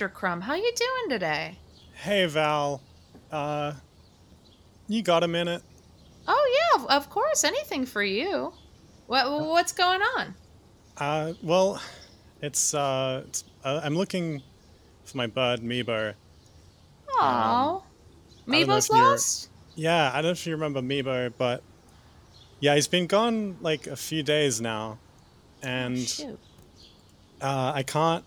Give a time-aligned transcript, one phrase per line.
[0.00, 0.10] Mr.
[0.12, 0.40] Crumb.
[0.40, 1.58] How you doing today?
[1.94, 2.80] Hey Val,
[3.30, 3.74] uh,
[4.88, 5.62] you got a minute?
[6.26, 7.44] Oh yeah, of- course.
[7.44, 8.52] Anything for you.
[9.08, 10.34] What what's going on?
[10.96, 11.82] Uh, well,
[12.40, 14.42] it's uh, it's, uh I'm looking
[15.04, 16.14] for my bud Miibo.
[17.10, 17.82] Oh,
[18.46, 19.50] Um, Miibo's lost.
[19.74, 21.62] Yeah, I don't know if you remember Miibo, but
[22.60, 24.98] yeah, he's been gone like a few days now,
[25.62, 26.38] and
[27.42, 28.24] Oh, uh, I can't.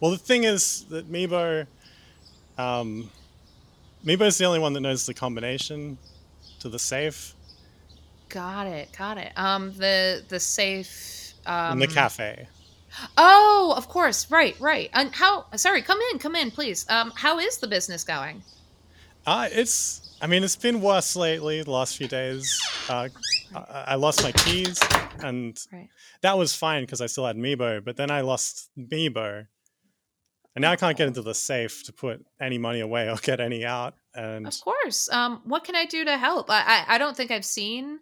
[0.00, 1.66] Well, the thing is that Miibo,
[2.56, 3.10] um,
[4.04, 5.98] Miibo's the only one that knows the combination
[6.60, 7.34] to the safe
[8.28, 8.90] Got it.
[8.96, 9.32] Got it.
[9.36, 11.32] Um, the the safe.
[11.46, 12.46] Um, in the cafe.
[13.16, 14.30] Oh, of course.
[14.30, 14.54] Right.
[14.60, 14.90] Right.
[14.92, 15.46] And how?
[15.56, 15.82] Sorry.
[15.82, 16.18] Come in.
[16.18, 16.84] Come in, please.
[16.90, 18.42] Um, how is the business going?
[19.26, 20.16] Uh, it's.
[20.20, 21.62] I mean, it's been worse lately.
[21.62, 23.08] The last few days, uh,
[23.54, 24.80] I, I lost my keys,
[25.20, 25.88] and Right.
[26.22, 27.84] that was fine because I still had Miibo.
[27.84, 29.46] But then I lost Miibo,
[30.58, 33.38] and now I can't get into the safe to put any money away or get
[33.38, 33.94] any out.
[34.12, 35.08] And Of course.
[35.08, 36.50] Um, what can I do to help?
[36.50, 38.00] I I, I don't think I've seen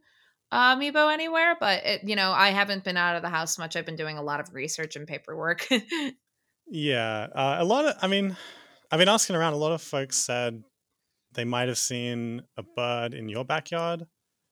[0.51, 3.77] uh, Amiibo anywhere, but it, you know, I haven't been out of the house much.
[3.77, 5.69] I've been doing a lot of research and paperwork.
[6.67, 7.97] yeah, uh, a lot of.
[8.01, 8.35] I mean,
[8.91, 9.53] I've been asking around.
[9.53, 10.65] A lot of folks said
[11.35, 14.07] they might have seen a bird in your backyard.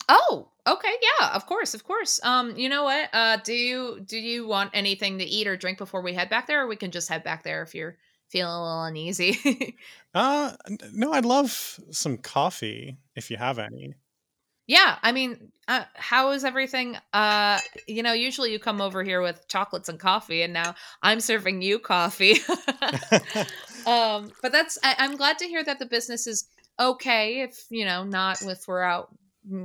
[0.08, 2.20] Oh, okay, yeah, of course, of course.
[2.22, 3.08] Um, you know what?
[3.12, 6.47] Uh, do you do you want anything to eat or drink before we head back
[6.47, 7.97] there, or we can just head back there if you're
[8.28, 9.77] feeling a little uneasy?
[10.16, 10.52] Uh,
[10.92, 13.94] no, I'd love some coffee if you have any.
[14.66, 16.97] Yeah, I mean, uh, how is everything?
[17.12, 21.19] Uh, you know, usually you come over here with chocolates and coffee, and now I'm
[21.19, 22.36] serving you coffee.
[23.86, 26.48] um, but that's I, I'm glad to hear that the business is
[26.81, 27.41] okay.
[27.41, 29.15] If you know, not with we're out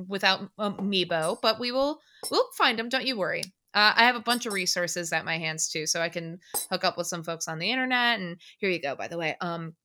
[0.08, 2.90] without um, Miibo, but we will we'll find them.
[2.90, 3.44] Don't you worry.
[3.74, 6.40] Uh, I have a bunch of resources at my hands too, so I can
[6.72, 8.20] hook up with some folks on the internet.
[8.20, 9.36] And here you go, by the way.
[9.42, 9.76] Um,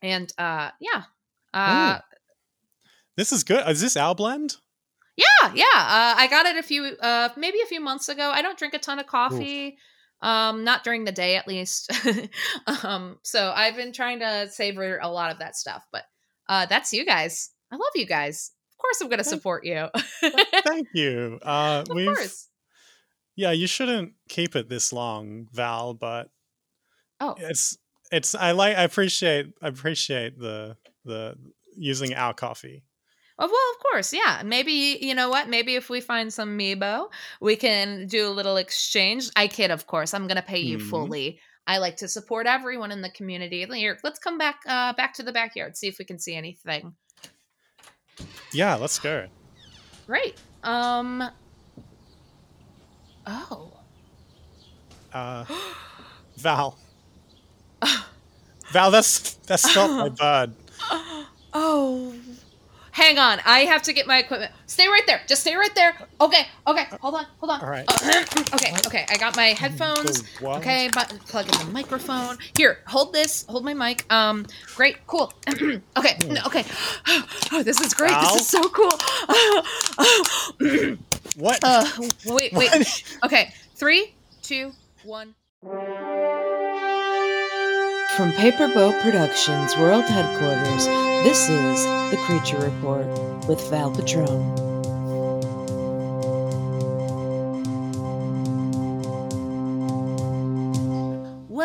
[0.00, 1.02] and uh, yeah,
[1.52, 1.98] uh,
[3.16, 3.68] This is good.
[3.68, 4.56] Is this our blend?
[5.16, 5.64] Yeah, yeah.
[5.74, 8.30] Uh, I got it a few, uh, maybe a few months ago.
[8.30, 9.76] I don't drink a ton of coffee,
[10.22, 11.90] um, not during the day at least.
[12.84, 15.84] um, so I've been trying to savor a lot of that stuff.
[15.92, 16.04] But
[16.48, 17.50] uh, that's you guys.
[17.72, 18.52] I love you guys.
[18.78, 19.88] Of course, I'm going to support you.
[20.64, 21.40] Thank you.
[21.42, 22.48] Uh, of course.
[23.34, 23.50] yeah.
[23.50, 25.94] You shouldn't keep it this long, Val.
[25.94, 26.30] But
[27.20, 27.76] Oh, it's
[28.12, 28.36] it's.
[28.36, 28.76] I like.
[28.76, 29.52] I appreciate.
[29.60, 31.34] I appreciate the the
[31.76, 32.84] using our coffee.
[33.40, 34.42] Oh, well, of course, yeah.
[34.44, 35.48] Maybe you know what?
[35.48, 37.08] Maybe if we find some Miibo,
[37.40, 39.30] we can do a little exchange.
[39.36, 40.14] I kid, of course.
[40.14, 40.90] I'm gonna pay you Mhm.
[40.90, 41.40] fully.
[41.66, 43.64] I like to support everyone in the community.
[43.66, 46.94] Here, let's come back, uh, back to the backyard, see if we can see anything.
[48.52, 49.26] Yeah, let's go.
[50.06, 50.36] Great.
[50.62, 51.30] Um.
[53.26, 53.72] Oh.
[55.12, 55.44] Uh,
[56.36, 56.78] Val.
[58.72, 60.54] Val, that's that's not my bird.
[61.54, 61.87] Oh.
[63.08, 63.40] Hang on.
[63.46, 64.52] I have to get my equipment.
[64.66, 65.22] Stay right there.
[65.26, 65.96] Just stay right there.
[66.20, 66.46] Okay.
[66.66, 66.84] Okay.
[67.00, 67.24] Hold on.
[67.38, 67.60] Hold on.
[67.62, 67.86] All right.
[67.88, 68.24] Uh,
[68.54, 68.74] okay.
[68.86, 69.06] Okay.
[69.08, 70.24] I got my headphones.
[70.42, 72.36] Okay, but plug in the microphone.
[72.54, 73.46] Here, hold this.
[73.48, 74.04] Hold my mic.
[74.12, 74.44] Um,
[74.76, 75.32] great, cool.
[75.48, 76.64] okay, okay.
[77.50, 78.12] Oh, this is great.
[78.12, 78.34] Ow.
[78.34, 78.92] This is so cool.
[81.36, 81.60] What?
[81.62, 81.86] uh,
[82.26, 82.72] wait, wait.
[82.72, 83.18] What?
[83.24, 84.72] Okay, three, two,
[85.04, 85.34] one.
[88.18, 90.86] From Paperboat Productions World Headquarters,
[91.22, 93.06] this is The Creature Report
[93.46, 94.77] with Val Petrone.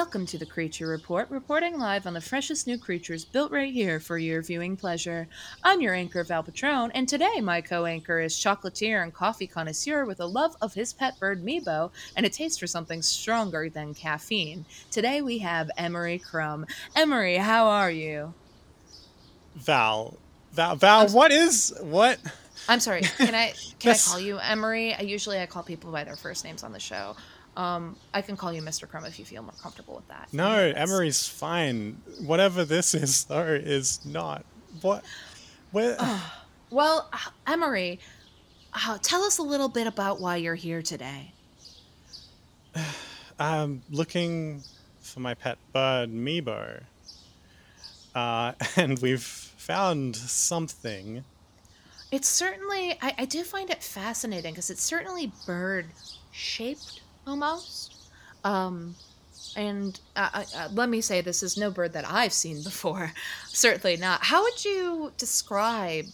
[0.03, 4.01] Welcome to the Creature Report, reporting live on the freshest new creatures built right here
[4.01, 5.29] for your viewing pleasure.
[5.63, 10.03] I'm your anchor, Val Petrone, and today my co anchor is chocolatier and coffee connoisseur
[10.03, 13.94] with a love of his pet bird Miibo and a taste for something stronger than
[13.94, 14.65] caffeine.
[14.91, 16.65] Today we have Emery Crumb.
[16.97, 18.33] Emery, how are you?
[19.56, 20.17] Val.
[20.51, 20.75] Val.
[20.75, 21.07] Val.
[21.07, 22.19] I'm What is what?
[22.67, 23.03] I'm sorry.
[23.03, 24.94] Can I can I call you Emery?
[24.94, 27.15] I usually I call people by their first names on the show.
[27.55, 28.88] Um, I can call you Mr.
[28.88, 30.29] Crumb if you feel more comfortable with that.
[30.31, 32.01] No, Emery's fine.
[32.25, 34.45] Whatever this is, though, is not.
[34.81, 35.03] What?
[35.71, 35.97] Where?
[36.69, 38.00] Well, uh, Emery,
[38.73, 41.31] uh, tell us a little bit about why you're here today.
[43.39, 44.63] I'm looking
[44.99, 46.81] for my pet bird, Miibo.
[48.15, 51.23] Uh, and we've found something.
[52.11, 55.85] It's certainly, I, I do find it fascinating because it's certainly bird
[56.31, 57.95] shaped almost.
[58.43, 58.95] Um,
[59.55, 63.11] and uh, uh, uh, let me say, this is no bird that I've seen before.
[63.47, 64.23] certainly not.
[64.23, 66.05] How would you describe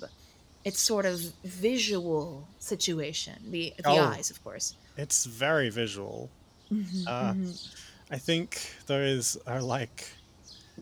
[0.65, 3.33] its sort of visual situation?
[3.49, 3.97] The, the Oh.
[3.99, 4.75] eyes, of course.
[4.97, 6.29] It's very visual.
[6.71, 7.67] Mhm, Uh, mhm.
[8.11, 10.07] I think those are like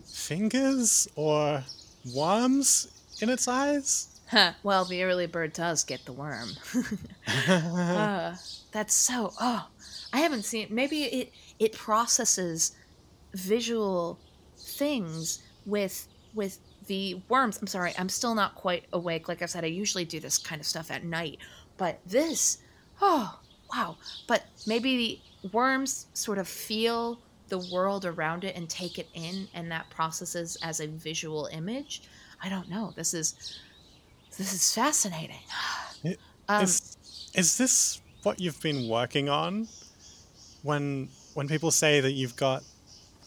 [0.04, 1.64] fingers or
[2.14, 2.88] worms
[3.20, 4.08] in its eyes.
[4.28, 4.52] Huh.
[4.62, 6.50] Well, the early bird does get the worm.
[7.48, 8.34] uh,
[8.72, 9.32] that's so.
[9.40, 9.66] Oh,
[10.12, 10.68] I haven't seen.
[10.70, 12.72] Maybe it it processes
[13.34, 14.18] visual
[14.56, 17.58] things with with the worms.
[17.60, 19.28] I'm sorry, I'm still not quite awake.
[19.28, 21.38] Like I said, I usually do this kind of stuff at night,
[21.76, 22.58] but this,
[23.00, 23.38] oh
[23.74, 23.96] wow.
[24.26, 29.48] But maybe the worms sort of feel the world around it and take it in,
[29.54, 32.02] and that processes as a visual image.
[32.42, 32.92] I don't know.
[32.96, 33.58] This is
[34.36, 35.40] this is fascinating.
[36.48, 36.96] Um, is,
[37.34, 39.68] is this what you've been working on?
[40.62, 42.62] When when people say that you've got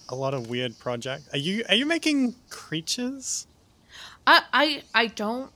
[0.09, 3.47] a lot of weird projects, are you are you making creatures?
[4.27, 5.51] I, I I don't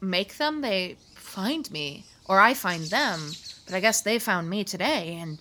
[0.00, 0.60] make them.
[0.60, 3.32] They find me, or I find them.
[3.66, 5.38] But I guess they found me today, and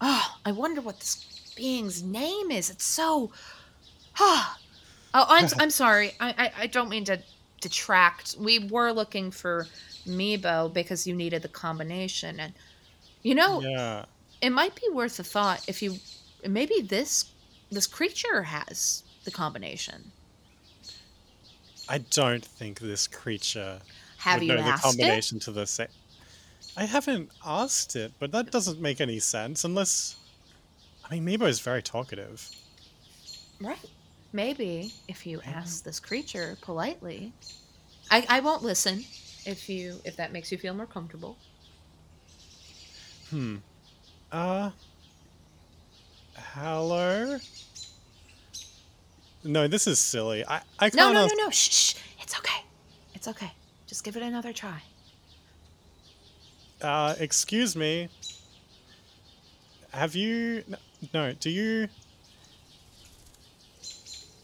[0.00, 2.70] oh, I wonder what this being's name is.
[2.70, 3.32] It's so.
[4.18, 4.58] Ah.
[5.14, 6.12] oh, I'm I'm sorry.
[6.20, 7.22] I, I I don't mean to
[7.60, 8.36] detract.
[8.38, 9.66] We were looking for
[10.06, 12.52] Miibo because you needed the combination, and
[13.22, 14.04] you know Yeah.
[14.42, 16.02] It might be worth a thought if you
[16.44, 17.34] maybe this
[17.70, 20.12] this creature has the combination.
[21.88, 23.82] I don't think this creature
[24.18, 25.20] Have would you know the asked it?
[25.20, 25.88] combination to the same.
[26.76, 30.18] I haven't asked it, but that doesn't make any sense unless.
[31.04, 32.52] I mean, Miibo is very talkative.
[33.60, 33.84] Right.
[34.32, 37.36] Maybe if you ask this creature politely,
[38.10, 39.08] I, I won't listen
[39.44, 41.42] if you if that makes you feel more comfortable.
[43.30, 43.58] Hmm.
[44.32, 44.70] Uh.
[46.54, 47.38] Hello.
[49.44, 50.44] No, this is silly.
[50.46, 50.94] I I can't.
[50.94, 51.50] No, no, no, no.
[51.50, 51.94] Shh, shh.
[52.20, 52.60] It's okay.
[53.14, 53.50] It's okay.
[53.86, 54.82] Just give it another try.
[56.80, 58.08] Uh, excuse me.
[59.92, 60.62] Have you?
[60.68, 60.76] n-
[61.12, 61.32] No.
[61.32, 61.88] Do you?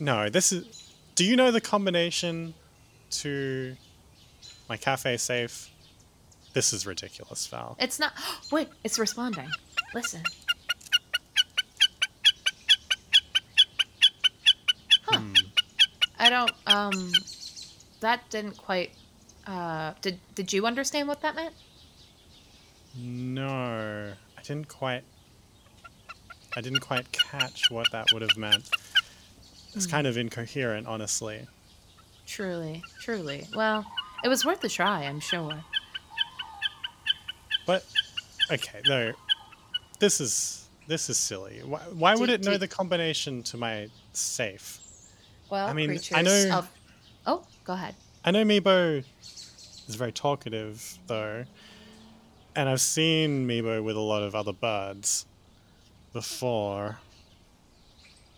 [0.01, 0.29] No.
[0.29, 0.93] This is.
[1.15, 2.55] Do you know the combination
[3.11, 3.77] to
[4.69, 5.71] my cafe safe?
[6.53, 7.77] This is ridiculous, Val.
[7.79, 8.13] It's not.
[8.53, 9.49] Wait, it's responding.
[9.95, 10.23] Listen.
[15.05, 15.19] Huh.
[15.19, 15.33] Hmm.
[16.19, 16.51] I don't.
[16.67, 17.13] Um.
[18.01, 18.93] That didn't quite.
[19.47, 19.93] Uh.
[20.03, 21.55] Did Did you understand what that meant?
[22.99, 25.03] No, I didn't quite.
[26.57, 28.69] I didn't quite catch what that would have meant.
[29.75, 29.91] It's Hmm.
[29.91, 31.47] kind of incoherent, honestly.
[32.27, 33.47] Truly, truly.
[33.55, 33.85] Well,
[34.25, 35.63] it was worth a try, I'm sure.
[37.67, 37.85] But
[38.51, 39.13] okay, no,
[39.99, 41.61] this is this is silly.
[41.65, 44.79] Why, why would Do- it know the combination to my safe?
[45.51, 46.71] Well, I mean, I know- Of...
[47.27, 47.95] Oh, go ahead.
[48.25, 49.05] I know Miibo
[49.89, 51.45] is very talkative, though,
[52.55, 55.27] and I've seen Miibo with a lot of other birds
[56.13, 56.99] before.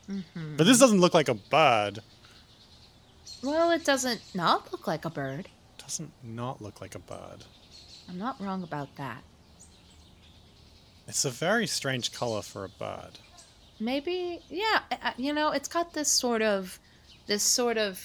[0.06, 2.00] hmm But this doesn't look like a bird.
[3.42, 5.46] Well, it doesn't not look like a bird.
[5.78, 7.44] It doesn't not look like a bird.
[8.08, 9.22] I'm not wrong about that.
[11.08, 13.18] It's a very strange color for a bird.
[13.80, 14.80] Maybe, yeah.
[15.16, 16.78] You know, it's got this sort of,
[17.26, 18.04] this sort of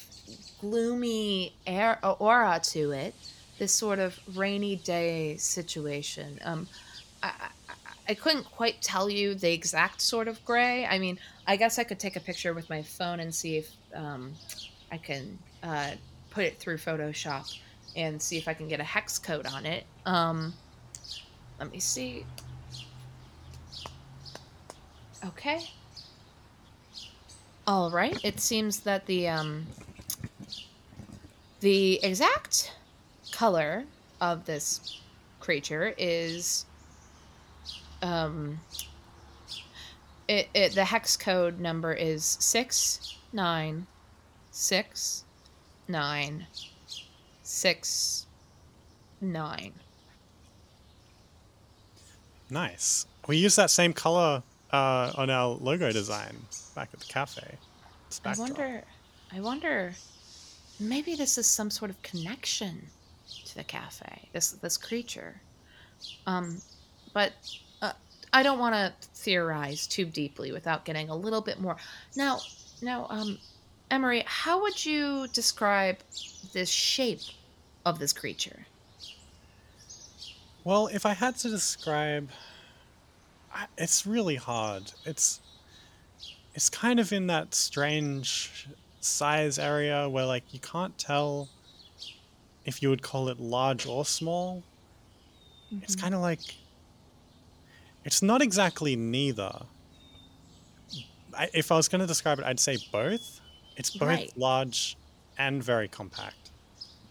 [0.62, 3.14] gloomy air aura to it.
[3.60, 6.40] This sort of rainy day situation.
[6.44, 6.68] Um,
[7.22, 7.32] I, I,
[7.70, 7.74] I-
[8.06, 10.86] I couldn't quite tell you the exact sort of gray.
[10.86, 11.18] I mean,
[11.48, 14.34] I guess I could take a picture with my phone and see if um,
[14.92, 15.92] I can uh,
[16.30, 17.58] put it through Photoshop
[17.96, 19.86] and see if I can get a hex code on it.
[20.06, 20.54] Um,
[21.62, 22.26] let me see.
[25.26, 25.70] Okay.
[27.66, 28.20] All right.
[28.24, 29.68] It seems that the um
[31.62, 32.74] the exact
[33.32, 33.86] color
[34.20, 35.00] of this
[35.40, 36.66] creature is
[38.02, 38.60] um
[40.28, 43.88] it, it the hex code number is six nine
[44.52, 45.24] six
[45.88, 46.48] nine
[47.44, 48.26] six
[49.22, 49.74] nine.
[52.50, 53.06] Nice.
[53.26, 56.36] We use that same color uh, on our logo design
[56.76, 57.56] back at the cafe.
[58.26, 58.84] I wonder.
[59.32, 59.94] I wonder.
[60.80, 62.88] Maybe this is some sort of connection
[63.46, 64.28] to the cafe.
[64.34, 65.40] This this creature.
[66.28, 66.62] Um,
[67.14, 67.34] but
[67.82, 67.94] uh,
[68.34, 71.78] I don't want to theorize too deeply without getting a little bit more.
[72.16, 72.40] Now,
[72.82, 73.38] now, um,
[73.92, 75.98] Emery, how would you describe
[76.52, 77.22] this shape
[77.86, 78.66] of this creature?
[80.64, 82.30] Well, if I had to describe,
[83.78, 84.92] it's really hard.
[85.06, 85.42] It's
[86.56, 88.68] it's kind of in that strange
[89.02, 91.50] size area where like you can't tell
[92.66, 94.64] if you would call it large or small.
[95.82, 96.04] It's mm-hmm.
[96.04, 96.40] kind of like
[98.06, 99.52] it's not exactly neither,
[101.38, 103.40] I, if I was going to describe it, I'd say both.
[103.76, 104.38] It's both Right.
[104.38, 104.98] large
[105.38, 106.52] and very compact.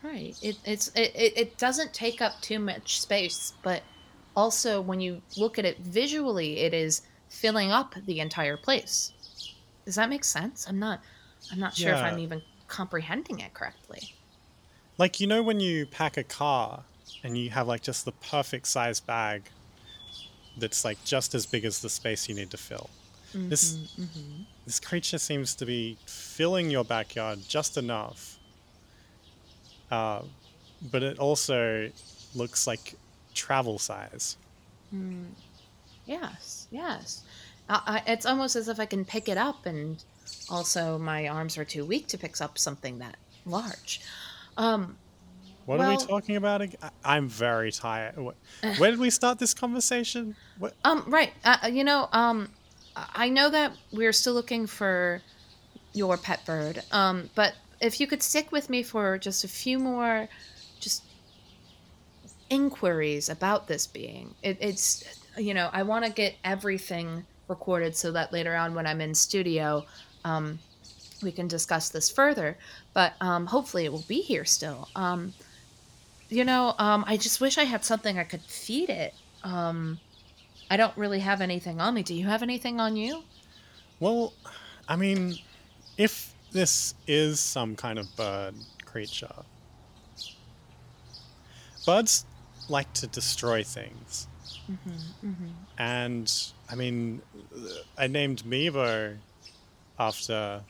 [0.02, 0.37] Right.
[0.42, 3.82] It it's it, it, it doesn't take up too much space, but
[4.37, 9.12] also when you look at it visually, it is filling up the entire place.
[9.87, 10.69] Does that make sense?
[10.69, 11.03] I'm not
[11.51, 14.15] I'm not sure if I'm even comprehending it correctly.
[14.99, 16.85] Like you know when you pack a car
[17.23, 19.51] and you have like just the perfect size bag
[20.57, 22.91] that's like just as big as the space you need to fill.
[23.49, 24.47] This Mhm, mhm.
[24.67, 28.39] this creature seems to be filling your backyard just enough.
[29.91, 30.23] Uh,
[30.91, 31.91] but it also
[32.35, 32.95] looks like
[33.35, 34.37] travel size.
[34.95, 35.27] Mm.
[36.07, 37.23] Yes, yes.
[37.69, 40.03] I, I, it's almost as if I can pick it up, and
[40.51, 44.01] also my arms are too weak to pick up something that large.
[44.57, 44.97] Um,
[45.67, 46.62] What are we talking about?
[46.62, 48.15] ag- I- I'm very tired.
[48.17, 50.35] Where did we start this conversation?
[50.59, 50.75] What?
[50.85, 51.33] um, right.
[51.45, 52.49] Uh, you know, um,
[52.97, 55.23] I I know that we're still looking for
[55.95, 56.83] your pet bird.
[56.91, 60.29] Um, but if you could stick with me for just a few more,
[60.81, 61.03] just
[62.52, 64.35] inquiries about this being.
[64.42, 65.02] It, it's,
[65.38, 69.14] you know, I want to get everything recorded so that later on when I'm in
[69.14, 69.87] studio,
[70.26, 70.59] um,
[71.23, 72.59] we can discuss this further.
[72.92, 74.88] But um, hopefully it will be here still.
[74.94, 75.32] Um,
[76.28, 79.14] you know, um, I just wish I had something I could feed it.
[79.42, 79.99] Um,
[80.71, 82.02] I don't really have anything on me.
[82.02, 83.23] Do you have anything on you?
[83.99, 84.35] Well,
[84.88, 85.37] I mean,
[85.97, 88.54] if this is some kind of bird
[88.85, 89.35] creature,
[91.87, 92.26] birds
[92.69, 94.26] like to destroy things.
[94.71, 95.49] Mm-hmm, mm-hmm.
[95.78, 97.23] And I mean,
[97.99, 99.16] I named Miibo
[99.99, 100.62] after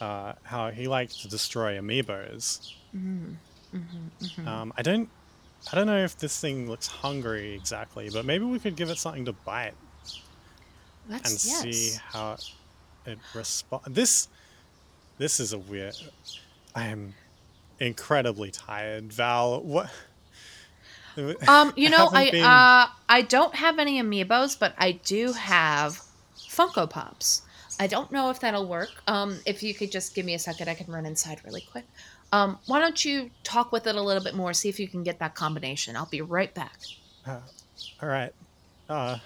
[0.00, 2.72] uh, how he liked to destroy amiibos.
[2.96, 3.32] Mm-hmm.
[3.74, 4.24] Mm-hmm.
[4.24, 4.48] Mm-hmm.
[4.48, 5.08] Um, I don't,
[5.72, 8.98] I don't know if this thing looks hungry exactly, but maybe we could give it
[8.98, 9.74] something to bite
[11.08, 11.62] and yes.
[11.62, 12.36] see how
[13.04, 13.86] it responds.
[13.88, 14.28] This,
[15.18, 15.96] this is a weird.
[16.74, 17.14] I am
[17.80, 19.62] incredibly tired, Val.
[19.62, 19.90] What?
[21.48, 26.02] Um, you know, I been- uh, I don't have any amiibos, but I do have
[26.36, 27.42] Funko Pops.
[27.78, 28.90] I don't know if that'll work.
[29.06, 31.84] Um, if you could just give me a second, I can run inside really quick.
[32.32, 35.02] Um, why don't you talk with it a little bit more, see if you can
[35.02, 35.94] get that combination.
[35.96, 36.78] I'll be right back.
[37.26, 37.40] Uh,
[38.02, 38.32] all right.
[38.88, 39.18] Uh,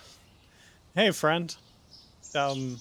[0.95, 1.55] hey, friend.
[2.35, 2.79] Um,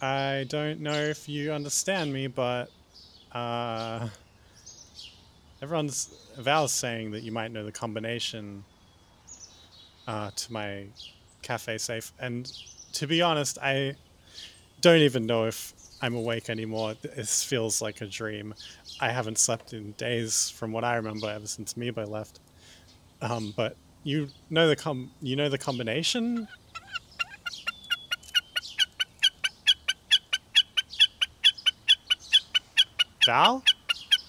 [0.00, 2.70] I don't know if you understand me, but
[3.32, 4.08] uh,
[5.66, 8.62] everyone's Val's saying that you might know the combination
[10.06, 10.86] uh, to my
[11.42, 12.52] cafe safe, and
[12.92, 13.96] to be honest, I
[14.80, 16.94] don't even know if I'm awake anymore.
[17.02, 18.54] This feels like a dream.
[19.00, 22.38] I haven't slept in days, from what I remember, ever since Miibo left.
[23.20, 26.46] Um, but you know the com you know the combination.
[33.26, 33.64] Val,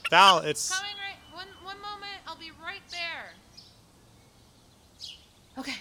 [0.10, 0.88] Val, it's right.
[1.34, 2.18] One one moment.
[2.26, 3.34] I'll be right there.
[5.58, 5.74] Okay.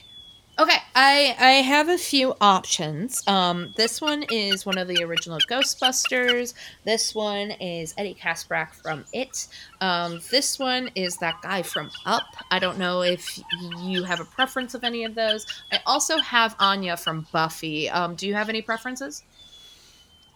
[0.58, 3.22] Okay, I I have a few options.
[3.28, 6.54] Um, this one is one of the original Ghostbusters.
[6.84, 9.48] This one is Eddie Kaspbrak from It.
[9.82, 12.22] Um, this one is that guy from Up.
[12.50, 13.38] I don't know if
[13.82, 15.44] you have a preference of any of those.
[15.70, 17.90] I also have Anya from Buffy.
[17.90, 19.24] Um, do you have any preferences?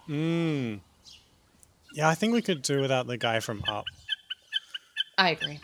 [0.06, 0.80] mm,
[1.94, 2.10] yeah.
[2.10, 3.86] I think we could do without the guy from Up.
[5.16, 5.60] I agree.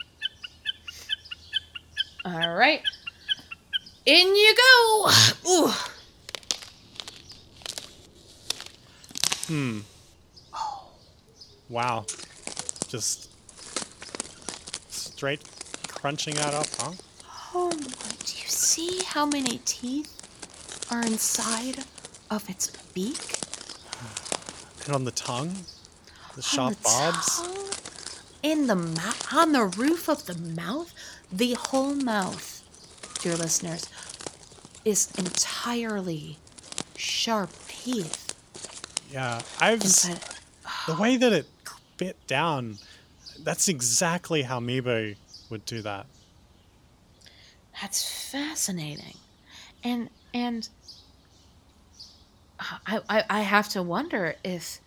[2.25, 2.81] All right.
[4.07, 5.11] In you go.
[5.49, 5.73] Ooh.
[9.47, 9.79] Hmm.
[11.67, 12.05] Wow.
[12.87, 13.29] Just
[14.89, 15.41] straight
[15.89, 16.93] crunching that up, huh?
[17.53, 20.13] Oh my, do you see how many teeth
[20.89, 21.83] are inside
[22.31, 23.39] of its beak?
[24.85, 25.53] And on the tongue,
[26.35, 27.41] the On sharp the barbs.
[27.41, 27.57] tongue?
[28.41, 30.93] In the mouth, on the roof of the mouth?
[31.29, 32.56] The whole mouth,
[33.17, 33.89] dear listeners,
[34.85, 36.39] is entirely
[36.95, 38.35] sharp teeth
[39.09, 40.19] Yeah, I've inside.
[40.85, 41.47] the way that it
[41.97, 42.79] bit down.
[43.37, 45.15] That's exactly how Miibo
[45.49, 46.07] would do that.
[47.81, 49.19] That's fascinating,
[49.83, 50.69] and and
[52.59, 54.79] I, I I have to wonder if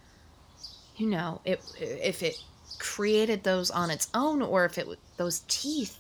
[0.97, 2.37] you know if if it
[2.79, 5.99] created those on its own or if it those teeth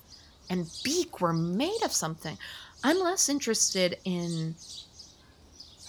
[0.50, 2.37] and beak were made of something.
[2.85, 4.57] I'm less interested in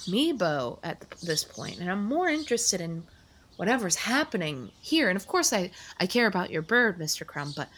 [0.08, 3.04] Miibo at this point, and I'm more interested in
[3.58, 5.10] whatever's happening here.
[5.10, 7.70] And of course, I I care about your bird, Mister Crumb, but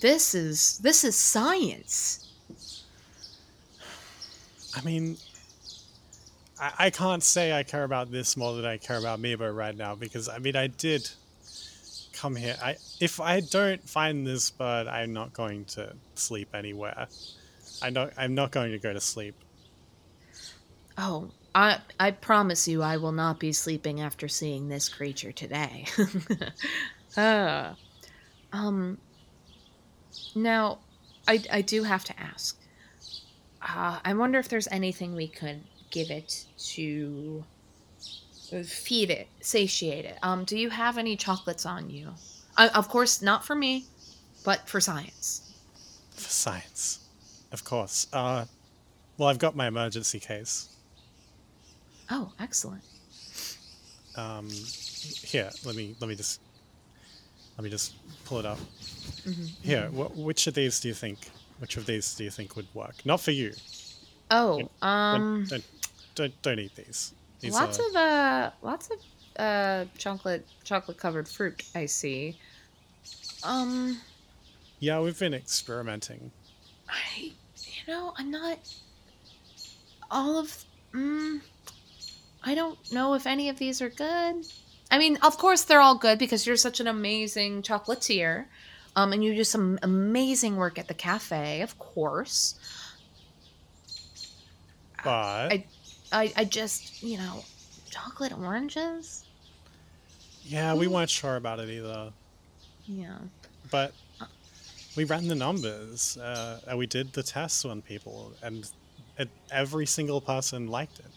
[0.00, 2.28] this is this is science.
[4.74, 5.18] I mean,
[6.60, 9.76] I, I can't say I care about this more than I care about Miibo right
[9.76, 11.10] now because I mean I did
[12.22, 12.56] come here.
[12.62, 17.08] I if I don't find this bird, I'm not going to sleep anywhere.
[17.82, 18.12] I don't.
[18.16, 19.34] I'm not going to go to sleep.
[20.96, 25.86] Oh, I I promise you I will not be sleeping after seeing this creature today.
[27.16, 27.74] uh,
[28.52, 28.98] um
[30.36, 30.78] now
[31.26, 32.56] I I do have to ask.
[33.60, 37.44] Uh, I wonder if there's anything we could give it to
[38.62, 40.18] feed it, satiate it.
[40.22, 42.10] Um, do you have any chocolates on you?
[42.56, 43.86] Uh, of course, not for me,
[44.44, 45.54] but for science.
[46.10, 47.00] For science,
[47.52, 48.06] of course.
[48.12, 48.44] Uh,
[49.16, 50.68] well, I've got my emergency case.
[52.10, 52.82] Oh, excellent.
[54.16, 56.40] Um, here, let me let me just
[57.56, 57.94] let me just
[58.26, 58.58] pull it up.
[59.26, 59.44] Mm-hmm.
[59.62, 61.18] Here, wh- which of these do you think?
[61.58, 62.96] Which of these do you think would work?
[63.06, 63.52] Not for you.
[64.30, 65.64] Oh, Don't- um, don't,
[66.14, 67.14] don't don't eat these.
[67.42, 68.98] These lots are, of uh, lots of
[69.36, 71.64] uh, chocolate chocolate covered fruit.
[71.74, 72.38] I see.
[73.42, 73.98] Um,
[74.78, 76.30] yeah, we've been experimenting.
[76.88, 78.58] I, you know, I'm not.
[80.08, 81.40] All of, mm,
[82.44, 84.46] I don't know if any of these are good.
[84.90, 88.44] I mean, of course they're all good because you're such an amazing chocolatier,
[88.94, 92.54] um, and you do some amazing work at the cafe, of course.
[95.02, 95.64] But I-
[96.12, 97.44] I, I just, you know,
[97.90, 99.24] chocolate oranges.
[100.42, 102.12] yeah, we weren't sure about it either.
[102.86, 103.18] Yeah.
[103.70, 103.94] But
[104.96, 108.70] we ran the numbers uh, and we did the tests on people, and
[109.18, 111.12] it, every single person liked it.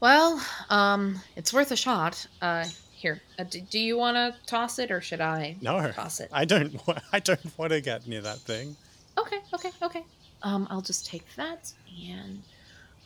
[0.00, 2.26] Well, um, it's worth a shot.
[2.40, 6.20] Uh, here, uh, do, do you want to toss it or should I No, toss
[6.20, 6.30] it?
[6.32, 6.86] I don't.
[6.86, 8.76] wa- I don't want to get near that thing.
[9.18, 10.04] Okay, okay, okay.
[10.42, 11.72] Um, I'll just take that
[12.10, 12.42] and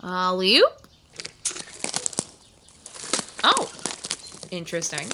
[0.07, 0.73] alley oop.
[3.45, 3.71] Oh,
[4.51, 5.09] interesting.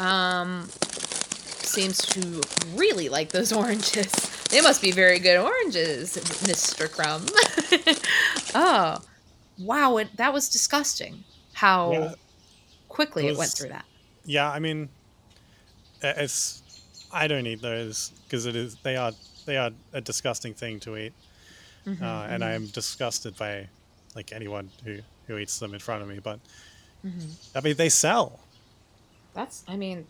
[0.00, 0.68] Um,
[1.62, 2.40] seems to
[2.74, 4.10] really like those oranges.
[4.48, 6.16] They must be very good oranges,
[6.46, 7.26] Mister Crumb.
[8.54, 8.98] oh,
[9.58, 9.96] wow!
[9.98, 11.24] It, that was disgusting.
[11.52, 12.14] How Yeah,
[12.88, 13.84] quickly it it, went through that.
[14.24, 14.50] yeah.
[14.50, 14.88] I mean,
[16.02, 16.62] it's.
[17.12, 18.76] I don't eat those because it is.
[18.82, 19.12] They are.
[19.46, 21.12] They are a disgusting thing to eat,
[21.86, 23.70] Mhm, uh, and I mhm, am disgusted by
[24.14, 26.18] like anyone who who eats them in front of me.
[26.20, 26.40] But
[27.02, 27.38] mhm.
[27.54, 28.48] I mean, they sell.
[29.34, 30.08] That's, I mean,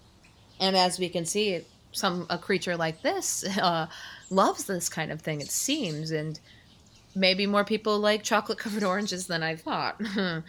[0.61, 3.89] and as we can see, some a creature like this uh,
[4.31, 5.41] loves this kind of thing.
[5.41, 6.41] It seems, and
[7.15, 9.97] maybe more people like chocolate covered oranges than I thought.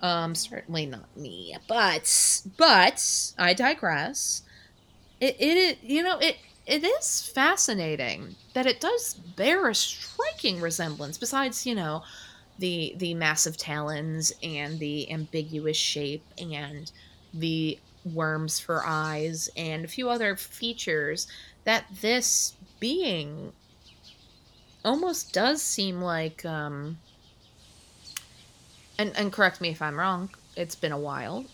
[0.00, 3.04] um, certainly not me, but but
[3.38, 4.42] I digress.
[5.20, 11.18] It it you know it it is fascinating that it does bear a striking resemblance.
[11.18, 12.02] Besides, you know,
[12.58, 16.90] the the massive talons and the ambiguous shape and
[17.32, 21.26] the worms for eyes and a few other features
[21.64, 23.52] that this being
[24.84, 26.98] almost does seem like um
[28.98, 31.44] and and correct me if I'm wrong it's been a while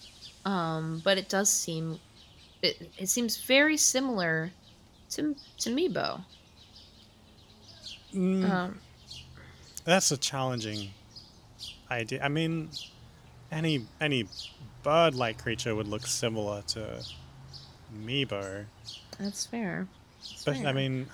[0.45, 2.01] um but it does seem
[2.63, 4.53] it, it seems very similar
[5.13, 6.25] to to Miibo
[8.15, 8.81] Mm, um
[9.85, 10.91] That's a challenging
[11.91, 12.23] idea.
[12.23, 12.69] I mean,
[13.51, 14.29] any any
[14.83, 17.03] bird-like creature would look similar to
[18.05, 18.67] Miibo,
[19.19, 19.87] that's fair
[20.21, 20.75] That's but I fair.
[20.75, 21.07] mean,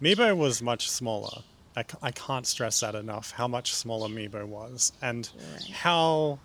[0.00, 1.42] Miibo was much smaller.
[1.76, 3.32] I, I can't stress that enough.
[3.32, 5.70] How much smaller Miibo was, and Right.
[5.70, 6.38] how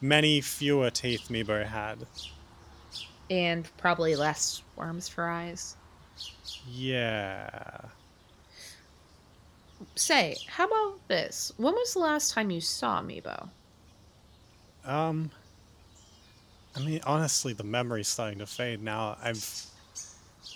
[0.00, 2.06] many fewer teeth Miibo had.
[3.30, 5.76] And probably less worms for eyes
[6.66, 7.48] Yeah.
[9.94, 13.48] say how about this when was the last time you saw Miibo
[14.84, 15.30] Um.
[16.76, 19.16] I mean, honestly, the memory's starting to fade now.
[19.22, 19.66] I've,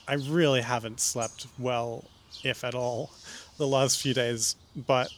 [0.07, 2.05] I really haven't slept well,
[2.45, 3.11] if at all,
[3.59, 4.55] the last few days.
[4.87, 5.11] But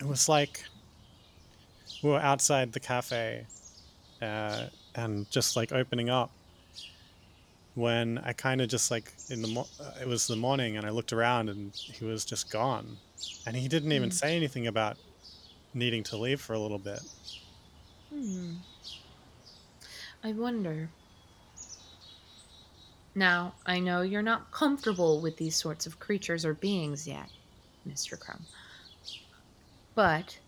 [0.00, 0.64] it was like
[2.02, 3.46] we were outside the cafe,
[4.22, 6.30] uh, and just like opening up.
[7.80, 10.84] When I kind of just like in the mo- uh, it was the morning, and
[10.86, 12.98] I looked around, and he was just gone,
[13.46, 14.12] and he didn't even Mm.
[14.12, 14.98] say anything about
[15.72, 17.00] needing to leave for a little bit.
[18.10, 18.56] Hmm.
[20.22, 20.90] I wonder.
[23.14, 27.30] Now, I know you're not comfortable with these sorts of creatures or beings yet,
[27.88, 28.18] Mr.
[28.20, 28.44] Crumb.
[29.94, 30.38] But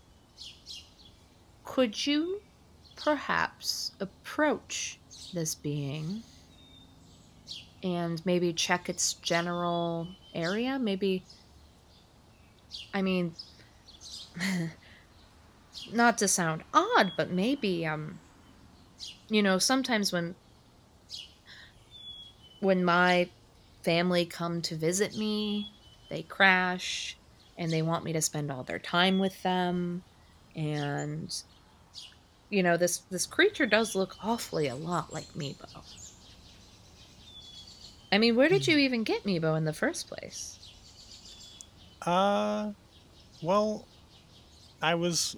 [1.65, 2.43] could you
[2.95, 4.99] perhaps approach
[5.33, 6.23] this being
[7.83, 10.79] and maybe check its general area?
[10.79, 11.27] Maybe
[12.95, 13.37] I mean,
[15.93, 18.21] not to sound odd, but maybe um
[19.29, 20.37] you know, sometimes when
[22.61, 23.31] when my
[23.83, 25.73] family come to visit me,
[26.09, 27.19] they crash
[27.57, 30.05] and they want me to spend all their time with them
[30.55, 31.43] and
[32.51, 35.85] you know, this this creature does look awfully a lot like Miibo.
[38.13, 40.59] I mean, where did you even get Miibo in the first place?
[42.03, 42.73] Uh,
[43.41, 43.87] well,
[44.83, 45.37] I was.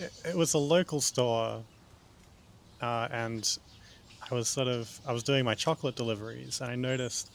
[0.00, 1.62] It, it was a local store,
[2.80, 3.58] uh, and
[4.30, 5.00] I was sort of.
[5.06, 7.30] I was doing my chocolate deliveries, and I noticed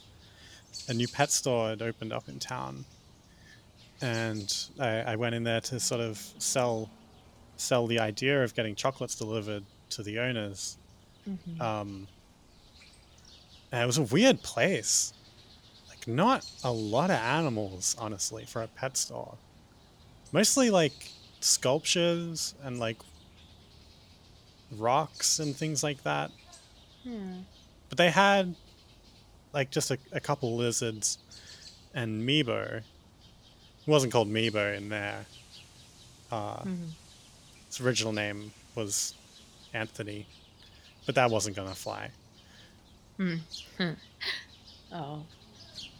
[0.88, 2.84] a new pet store had opened up in town,
[4.02, 6.90] and I, I went in there to sort of sell
[7.56, 10.78] sell the idea of getting chocolates delivered to the owners.
[11.28, 11.62] Mm-hmm.
[11.62, 12.08] Um,
[13.72, 15.12] and it was a weird place.
[15.88, 19.36] Like, not a lot of animals, honestly, for a pet store.
[20.32, 22.96] Mostly like sculptures and like
[24.76, 26.30] rocks and things like that.
[27.04, 27.40] Hmm.
[27.88, 28.54] But they had
[29.52, 31.18] like just a, a couple lizards
[31.94, 32.76] and Miibo.
[32.78, 32.82] It
[33.86, 35.26] wasn't called Miibo in there.
[36.30, 36.90] Uh, Mhm.
[37.66, 39.14] Its original name was
[39.72, 40.26] Anthony,
[41.06, 42.10] but that wasn't gonna fly.
[44.92, 45.24] Oh.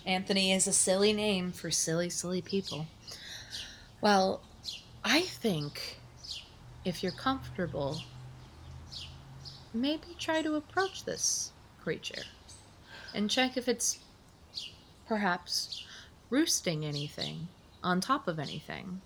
[0.07, 2.87] Anthony is a silly name for silly, silly people.
[4.01, 4.41] Well,
[5.05, 5.99] I think
[6.85, 8.01] if you're comfortable,
[9.75, 11.53] maybe try to approach this
[11.83, 12.23] creature
[13.15, 13.99] and check if it's
[15.07, 15.85] perhaps
[16.31, 17.49] roosting anything
[17.83, 19.01] on top of anything,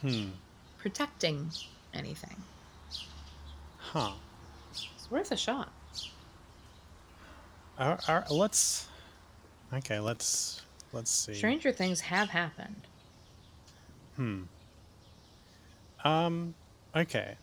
[0.00, 0.30] Hmm.
[0.78, 1.50] protecting
[1.92, 2.36] anything.
[3.78, 4.12] Huh.
[4.72, 5.72] It's worth a shot.
[7.78, 8.88] All, all, let's.
[9.72, 10.62] Okay, let's
[10.92, 11.34] let's see.
[11.34, 12.80] Stranger things have happened.
[14.16, 14.42] Hmm.
[16.04, 16.54] Um.
[16.94, 17.36] Okay.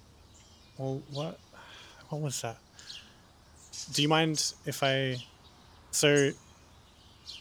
[0.78, 1.39] Well, what?
[2.10, 2.58] What was that?
[3.93, 5.17] Do you mind if I?
[5.91, 6.32] So,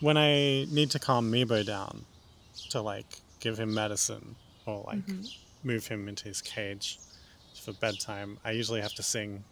[0.01, 2.05] when I need to calm Miibo down,
[2.71, 3.07] to like
[3.41, 4.35] give him medicine
[4.67, 5.35] or like Mhm.
[5.65, 6.99] move him into his cage
[7.55, 9.45] for bedtime, I usually have to sing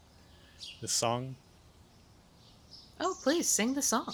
[0.81, 1.35] this song.
[3.03, 4.13] Oh, please sing the song.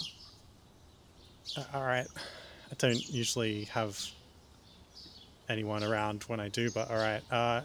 [1.56, 2.06] Uh, all right.
[2.70, 4.02] I don't usually have
[5.50, 7.22] anyone around when I do, but all right.
[7.30, 7.60] Uh,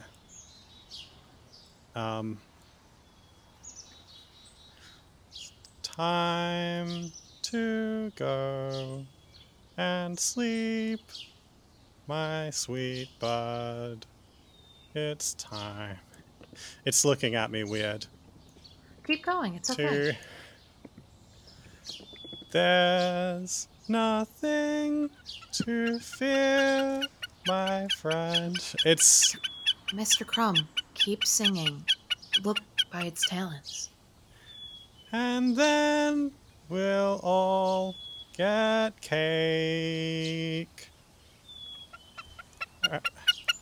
[1.96, 2.38] um,
[5.82, 7.12] time
[7.44, 9.06] to go
[9.78, 11.00] and sleep,
[12.08, 14.06] my sweet bud.
[14.94, 15.98] It's time.
[16.86, 18.06] It's looking at me weird.
[19.08, 19.56] Keep going.
[19.56, 20.18] It's okay.
[22.54, 25.10] There's nothing
[25.54, 27.02] to fear,
[27.48, 28.56] my friend.
[28.86, 29.36] It's
[29.92, 30.24] Mr.
[30.24, 31.84] Crumb, keep singing.
[32.44, 32.60] Look
[32.92, 33.90] by its talents.
[35.12, 36.32] and then
[36.70, 37.96] we'll all
[38.38, 40.90] get cake.
[42.92, 43.00] Uh,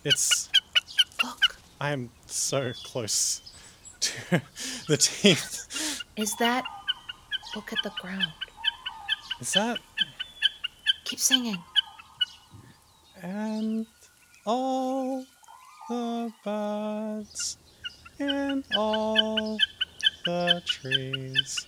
[0.04, 0.50] It's
[1.24, 3.54] Look, I am so close
[4.02, 4.42] to
[4.90, 6.04] the teeth.
[6.18, 6.66] is that.
[7.56, 8.34] Look at the ground.
[9.42, 9.80] Is that
[11.04, 11.58] Keep singing.
[13.24, 13.88] and
[14.46, 15.26] all
[15.90, 17.58] the birds
[18.20, 19.58] in all
[20.26, 21.66] the trees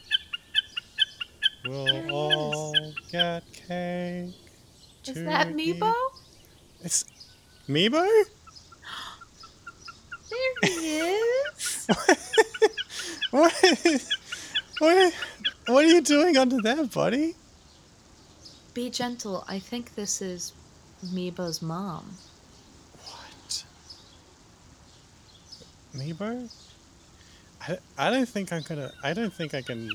[1.66, 2.76] will all
[3.12, 4.36] get cake.
[5.08, 5.80] Is that eat.
[5.80, 5.94] Miibo?
[6.84, 7.06] It's
[7.68, 8.08] Miibo?
[10.30, 11.88] There he is.
[13.32, 13.54] what?
[14.78, 15.14] What?
[15.66, 17.36] What are you doing under there, buddy?
[18.74, 19.44] Be gentle.
[19.48, 20.54] I think this is
[21.04, 22.18] Miibo's mom.
[23.06, 23.64] What?
[25.96, 26.52] Miibo?
[27.62, 28.92] I, I don't think I'm gonna.
[29.04, 29.92] I don't think I can.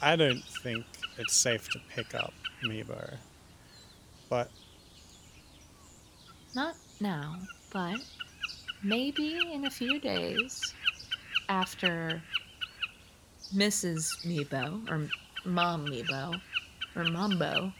[0.00, 0.84] I don't think
[1.18, 2.32] it's safe to pick up
[2.64, 3.18] Miibo.
[4.28, 4.50] But
[6.54, 7.36] Not now,
[7.72, 8.00] but
[8.82, 10.74] maybe in a few days
[11.48, 12.22] after
[13.54, 14.24] Mrs.
[14.26, 15.08] Miibo, or
[15.44, 16.40] Mom Miibo,
[16.96, 17.72] or Mombo,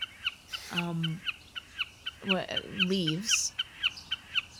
[0.73, 1.21] um,
[2.87, 3.53] leaves,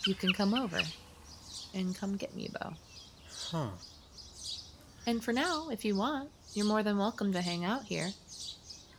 [0.05, 0.81] you can come over
[1.73, 2.75] and come get Miibo.
[3.51, 3.69] huh?
[5.05, 8.11] And for now, if you want, you're more than welcome to hang out here.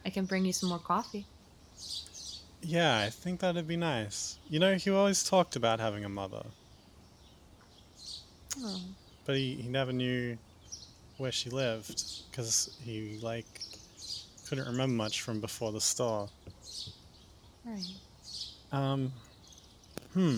[0.05, 1.27] I can bring you some more coffee.
[2.63, 4.39] Yeah, I think that'd be nice.
[4.49, 6.45] You know, he always talked about having a mother,
[8.61, 8.81] Oh,
[9.25, 10.37] but he, he never knew
[11.19, 13.47] where she lived because he like
[14.49, 16.29] couldn't remember much from before the store.
[17.69, 17.85] Right.
[18.73, 19.13] Um,
[20.15, 20.37] hmm.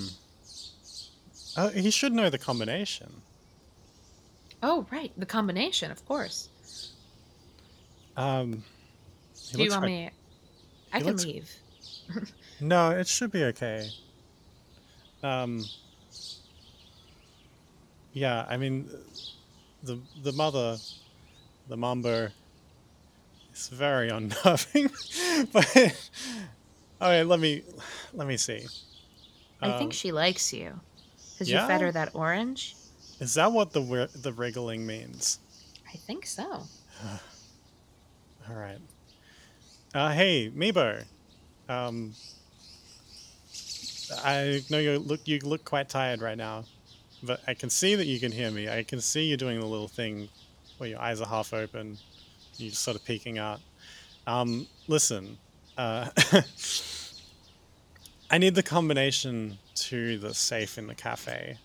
[1.56, 3.22] Uh, he should know the combination.
[4.62, 6.48] Oh, right, the combination, of course.
[8.16, 8.62] Um,
[9.50, 10.10] he Do you looks want me?
[10.92, 11.50] I he can looks- leave.
[12.62, 13.88] No, it should be okay.
[15.22, 15.64] Um,
[18.12, 18.86] yeah, I mean,
[19.82, 20.76] the the mother,
[21.68, 22.30] the mombo,
[23.54, 24.90] is very unnerving.
[25.54, 26.10] but
[27.00, 27.62] okay, let me
[28.12, 28.66] let me see.
[29.62, 30.80] I think Um, she likes you
[31.32, 32.74] because you fed her that orange.
[33.20, 35.38] is that what the the wriggling means?
[35.92, 36.44] I think so.
[38.48, 38.78] All right.
[39.94, 41.04] Uh, hey, Miibo.
[41.68, 42.14] Um,
[44.24, 46.64] I know you look you look quite tired right now,
[47.22, 48.68] but I can see that you can hear me.
[48.68, 50.28] I can see you doing the little thing
[50.78, 51.98] where your eyes are half open,
[52.56, 53.60] you're sort of peeking out.
[54.26, 55.38] Um, listen,
[55.80, 56.10] uh,
[58.30, 61.56] I need the combination to the safe in the cafe.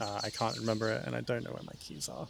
[0.00, 2.28] Uh, I can't remember it, and I don't know where my keys are.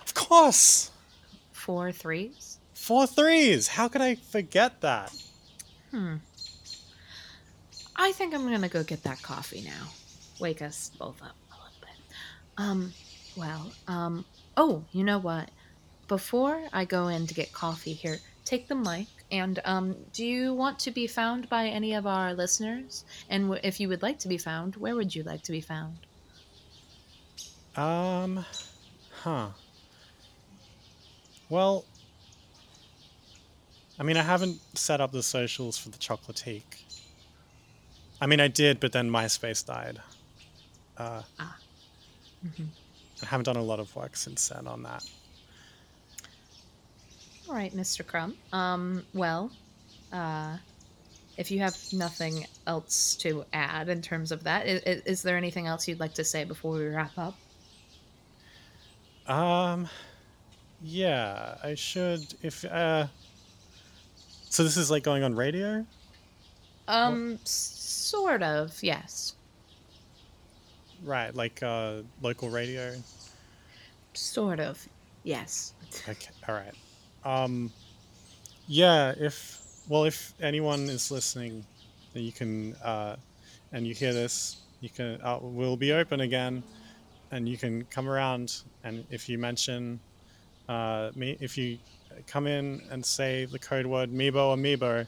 [0.00, 0.90] Of course.
[1.52, 2.58] Four threes.
[2.72, 3.68] Four threes.
[3.68, 5.12] How could I forget that?
[5.90, 6.16] Hmm.
[7.98, 9.88] I think I'm gonna go get that coffee now.
[10.38, 12.16] Wake us both up a little bit.
[12.56, 12.92] Um,
[13.36, 14.24] well, um,
[14.56, 15.50] oh, you know what?
[16.06, 20.54] Before I go in to get coffee here, take the mic and um, do you
[20.54, 23.04] want to be found by any of our listeners?
[23.28, 25.60] And w- if you would like to be found, where would you like to be
[25.60, 25.98] found?
[27.76, 28.44] Um,
[29.22, 29.50] huh.
[31.50, 31.84] Well,
[33.98, 36.84] I mean, I haven't set up the socials for the Chocolatique.
[38.20, 40.00] I mean, I did, but then MySpace died.
[40.96, 41.22] Uh,
[42.44, 42.68] Mhm.
[43.22, 45.04] I haven't done a lot of work since then on that.
[47.48, 48.06] All right, Mr.
[48.06, 48.36] Crumb.
[48.52, 49.50] Um, well,
[50.12, 50.58] uh,
[51.36, 55.66] if you have nothing else to add in terms of that, is, is there anything
[55.66, 57.36] else you'd like to say before we wrap up?
[59.26, 59.88] Um,
[60.82, 62.22] yeah, I should.
[62.42, 63.06] If uh,
[64.48, 65.86] so, this is like going on radio.
[66.88, 69.34] Um, s- sort of, yes.
[71.04, 72.94] Right, like uh, local radio.
[74.14, 74.84] Sort of,
[75.22, 75.74] yes.
[76.08, 76.74] Okay, all right.
[77.24, 77.70] Um,
[78.66, 81.64] yeah, if well, if anyone is listening,
[82.14, 83.16] then you can, uh,
[83.72, 85.20] and you hear this, you can.
[85.22, 86.62] Uh, we'll be open again,
[87.30, 88.62] and you can come around.
[88.84, 90.00] And if you mention,
[90.68, 91.78] uh, me, if you
[92.26, 95.06] come in and say the code word Miibo Amiibo,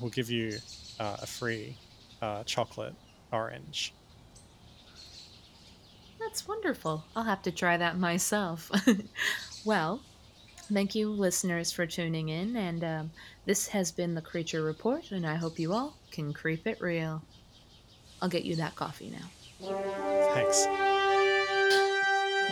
[0.00, 0.58] we'll give you
[1.00, 1.76] uh, a free
[2.22, 2.94] uh, chocolate
[3.32, 3.92] orange.
[6.20, 7.02] That's wonderful.
[7.16, 8.70] I'll have to try that myself.
[9.64, 10.00] well,
[10.72, 12.56] thank you, listeners, for tuning in.
[12.56, 13.10] And um,
[13.46, 17.22] this has been the Creature Report, and I hope you all can creep it real.
[18.20, 19.30] I'll get you that coffee now.
[20.34, 20.66] Thanks.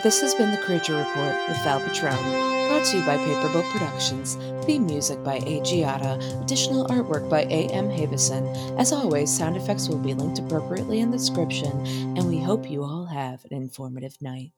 [0.01, 4.35] This has been the Creature Report with Val Petrone, brought to you by Paperboat Productions.
[4.65, 5.59] Theme music by A.
[5.59, 7.67] Giada, additional artwork by A.
[7.67, 7.89] M.
[7.89, 8.79] Havison.
[8.79, 11.85] As always, sound effects will be linked appropriately in the description,
[12.15, 14.53] and we hope you all have an informative night.